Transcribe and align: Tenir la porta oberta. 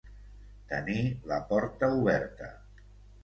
Tenir 0.71 1.03
la 1.31 1.37
porta 1.51 1.89
oberta. 1.99 2.49